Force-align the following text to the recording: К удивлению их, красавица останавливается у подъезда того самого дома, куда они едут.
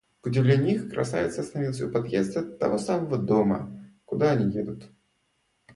К 0.21 0.25
удивлению 0.25 0.77
их, 0.83 0.89
красавица 0.91 1.41
останавливается 1.41 1.85
у 1.85 1.91
подъезда 1.91 2.41
того 2.41 2.79
самого 2.79 3.19
дома, 3.19 3.87
куда 4.07 4.31
они 4.31 4.51
едут. 4.51 4.89